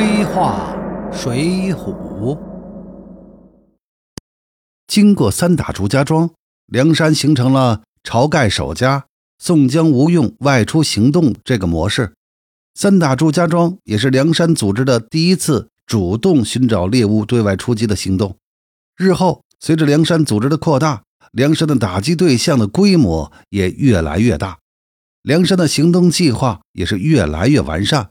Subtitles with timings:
[0.00, 0.76] 黑话
[1.12, 2.38] 水浒。
[4.86, 6.30] 经过三打祝家庄，
[6.66, 9.06] 梁山形成了晁盖守家、
[9.40, 12.12] 宋江、吴用外出行动这个模式。
[12.76, 18.36] 三打祝家庄也是梁山组织的第一次主动寻找猎物对外出击的行动。
[18.96, 21.02] 日后，随着梁山组织的扩大，
[21.32, 24.58] 梁山的打击对象的规模也越来越大，
[25.22, 28.10] 梁山的行动计划也是越来越完善。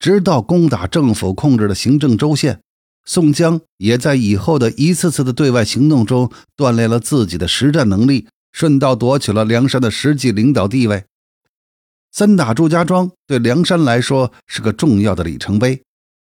[0.00, 2.60] 直到攻打政府控制的行政州县，
[3.04, 11.04] 宋江也在以后的一次次的对外行动中锻炼了自己的实战能力，顺道夺取了梁山的实际领导地位。
[12.10, 15.82] 三打祝家庄对梁山来说是个重要的里程碑，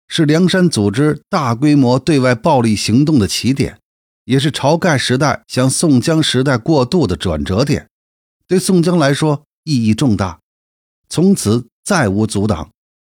[0.07, 3.77] 是梁山组织大规模对外暴力行动的起点，
[4.23, 7.89] 也是晁盖时代向宋江时代过渡的转折点。
[8.47, 10.39] 对宋江来说意义重大，
[11.09, 12.69] 从此再无阻挡。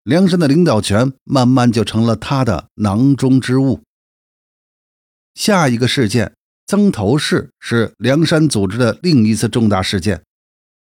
[0.06, 3.82] 梁山的领导权慢慢就成了他的囊中之物。
[5.34, 6.36] 下一个事件，
[6.68, 10.18] 曾头市是梁山组织的另一次重大事件。《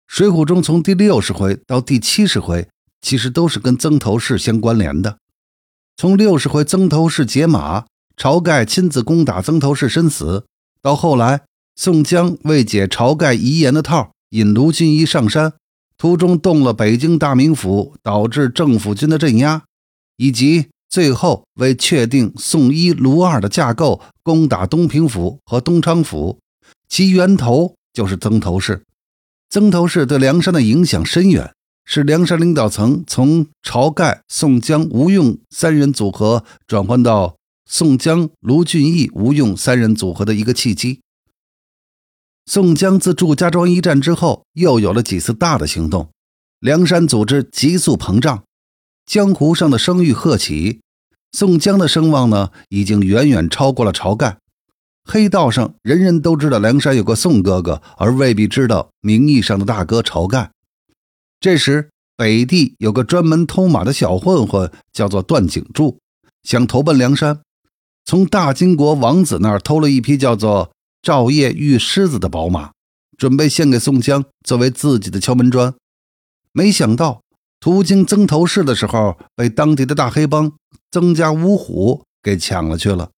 [0.08, 2.68] 水浒》中从第六十回到第七十回，
[3.04, 5.20] 其实都是跟曾头市相关联的。
[5.96, 7.86] 从六十回曾头市解马，
[8.18, 10.48] 晁盖亲自攻打曾头市身死，
[10.82, 11.44] 到后来
[11.76, 15.54] 宋江为解晁盖遗言的套，引卢俊义上山。
[16.04, 19.64] 途中动了北京大名府，导致政府军的镇压，
[20.18, 26.40] 以及最后为确定宋一、卢二的架构，攻打东平府和东昌府，
[26.90, 28.84] 其源头就是曾头市。
[29.50, 31.54] 曾头市对梁山的影响深远，
[31.86, 41.00] 是梁山领导层从晁盖、宋江、吴用三人组合转换到宋江、卢俊义、吴用三人组合的一个契机。
[42.46, 46.10] 宋江自祝家庄一战之后，又有了几次大的行动，
[46.60, 48.44] 梁山组织急速膨胀，
[49.06, 50.82] 江湖上的声誉鹤起。
[51.32, 54.38] 宋江的声望呢，已经远远超过了晁盖。
[55.06, 60.52] 黑道上人人都知道梁山有个宋哥哥，而未必知道名义上的大哥晁盖。
[61.40, 65.98] 这时，北地有个专门偷马的小混混，叫做段景柱，
[66.44, 67.40] 想投奔梁山，
[68.04, 70.72] 从大金国王子那儿偷了一匹叫做。
[71.04, 72.72] 赵夜玉狮子的宝马，
[73.18, 75.76] 准备献给宋江作为自己的敲门砖。
[76.54, 77.22] 没想到
[77.60, 80.54] 途经曾头市的时候，被当地的大黑帮
[80.90, 83.12] 曾家五虎给抢了去了。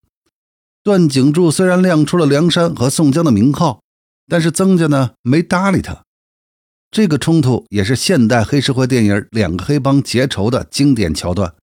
[0.81, 3.81] 段景柱虽然亮出了梁山和宋江的名号，
[4.27, 6.01] 但是曾家呢没搭理他。
[6.89, 11.53] 这个冲突也是现代黑社会电影两个黑帮结仇的经典桥段，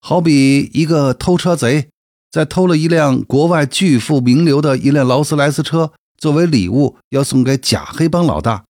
[0.00, 1.88] 好比一个偷车贼。
[2.32, 8.64] 在偷了一辆国外巨富名流的一辆劳斯莱斯车作为礼物，要送给假黑帮老大。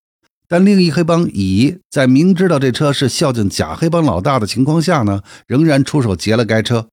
[0.49, 6.89] 但另一黑帮乙在明知道这车是孝敬假黑帮老大的情况下呢，仍然出手劫了该车。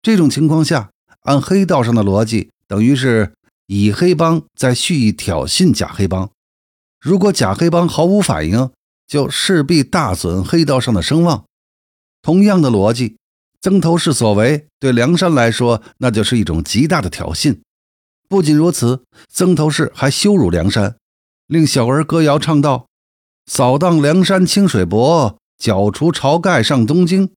[0.00, 0.90] 这种情况下，
[1.24, 3.34] 按黑道上的逻辑，等于是
[3.66, 6.30] 乙黑帮在蓄意挑衅假黑帮。
[6.98, 8.70] 如果假黑帮毫无反应，
[9.06, 11.44] 就势必大损黑道上的声望。
[12.22, 13.16] 同样的逻辑。
[13.62, 17.60] 曾头市所为对梁山来说，那就是一种极大的挑衅。
[18.28, 20.96] 不仅如此，曾头市还羞辱梁山，
[21.46, 22.88] 令小儿歌谣唱道
[23.46, 27.30] ：“扫荡梁山清水泊，剿除晁盖上东京。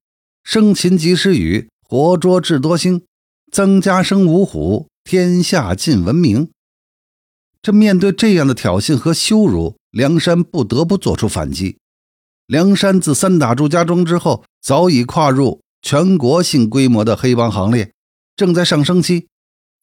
[0.44, 3.04] 生擒及时雨，活捉智多星。
[3.52, 6.50] 曾家生五虎，天下尽闻名。”
[7.62, 11.78] 这面对这样的挑衅和羞辱，梁山不得不做出反击。
[12.48, 15.62] 梁山自三打祝家庄之后，早已跨入。
[15.86, 17.94] 全国性规模的黑帮行列
[18.36, 19.28] 正在上升期。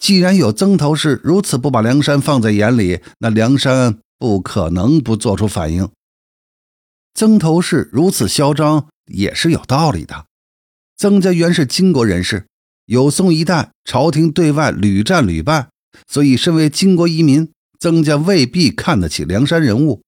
[0.00, 5.88] 既然有曾头市如此不把梁山放在眼里，那梁山不可能不做出反应。
[7.14, 10.26] 曾头市如此嚣张也是有道理的。
[10.96, 12.48] 曾家原是金国人士，
[12.86, 15.69] 有宋一代朝廷对外屡战屡败，
[16.08, 20.02] 所以身为金国移民，曾家未必看得起梁山人物。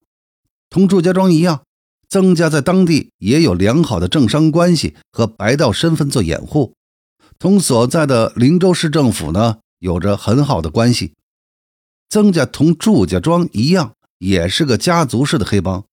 [0.69, 1.63] 同祝家庄一样。
[2.15, 6.73] 曾家在当地也有良好的政商关系和白道身份做掩护，
[7.41, 11.15] 同所在的灵州市政府呢有着很好的关系。
[12.09, 15.87] 曾家同祝家庄一样，也是个家族式的黑帮，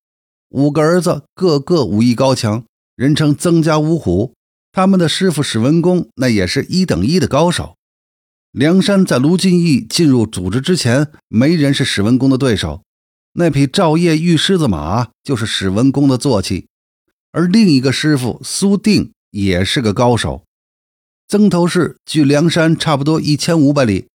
[0.49, 2.65] 五个儿子个个武艺高强，
[2.95, 4.35] 人称曾家五虎。
[4.71, 7.77] 他们的师傅史文恭那也是一等一的高手。
[8.51, 12.83] 梁山在卢俊义进入组织之前，没人是史文恭的对手。
[13.33, 16.67] 那匹照夜玉狮子马就是史文恭的坐骑，
[17.31, 20.43] 而另一个师傅苏定也是个高手。
[21.27, 24.07] 曾头市距梁山差不多一千五百里，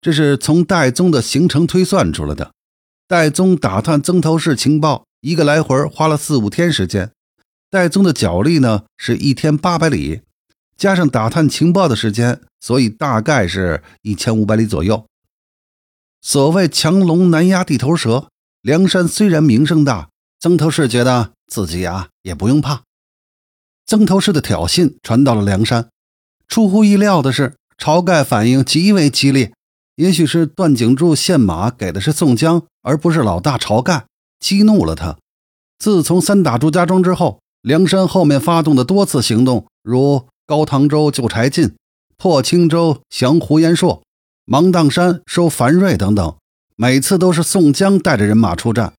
[0.00, 2.50] 这是从戴宗的行程推算出来的。
[3.06, 7.12] 戴宗打探曾头市情报，一个来回花了四五天时间。
[7.70, 10.22] 戴宗的脚力呢是一天八百里，
[10.76, 15.06] 加上打探情报的时间，所以大概是一千五百里左右。
[16.20, 18.28] 所谓强龙难压地头蛇，
[18.68, 22.82] 梁山虽然名声大，曾头市觉得自己啊也不用怕。
[23.86, 25.88] 曾头市的挑衅传到了梁山，
[26.48, 29.54] 出乎意料的是，晁盖反应极为激烈。
[29.96, 34.04] 也许是段景柱献马给的是宋江，而不是老大晁盖，
[34.38, 35.16] 激怒了他。
[35.78, 41.74] 自从三打祝家庄之后，梁山后面发动的多次行动，如高唐州救柴进、
[42.18, 44.02] 破青州降胡延硕、
[44.44, 46.36] 芒砀山收樊瑞等等，
[46.80, 48.92] 每次都是宋江带着人马出战。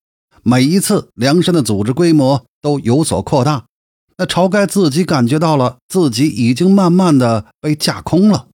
[0.44, 3.68] 每一次，梁山的组织规模都有所扩大。
[4.18, 8.48] 那晁盖自己感觉到了，自己已经慢慢的被架空了。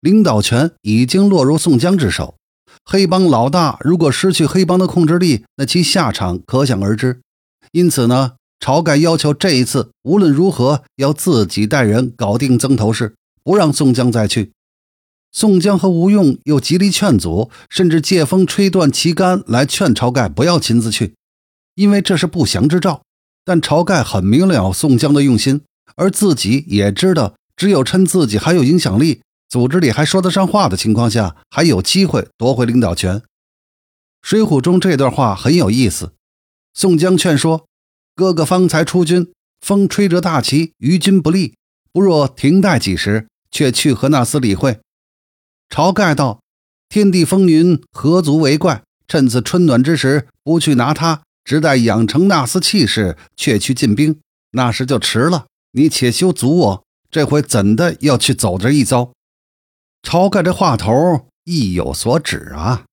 [0.00, 2.36] 领导权已经落入宋江之手，
[2.84, 7.20] 黑帮老大如果失去黑帮的控制力，那其下场可想而知。
[7.72, 14.52] 因此呢，晁盖要求这一次无论如何要自己带人搞定曾头市，不让宋江再去。
[15.32, 21.14] 宋江和吴用又极力劝阻，甚至借风吹断旗杆来劝晁盖不要亲自去，
[21.74, 23.02] 因为这是不祥之兆。
[23.44, 25.62] 但晁盖很明了宋江的用心，
[25.96, 29.22] 而自己也知道，只有趁自己还有影响力。
[29.48, 33.16] 组织里还说得上话的情况下，还有机会夺回领导权。
[34.22, 36.12] 《水浒》中这段话很有意思。
[36.74, 37.66] 宋江劝说
[38.14, 41.54] 哥哥方才出军，风吹着大旗，于军不利，
[41.92, 44.78] 不若停待几时，却去和那厮理会。
[45.70, 46.42] 晁盖道
[46.90, 48.82] ：“天地风云，何足为怪？
[49.06, 54.20] 趁此春暖之时，不去拿他，只待养成那厮气势，却去进兵，
[54.50, 55.46] 那时就迟了。
[55.72, 59.12] 你且休阻我，这回怎的要去走这一遭？”
[60.02, 62.84] 晁盖这话头意有所指啊！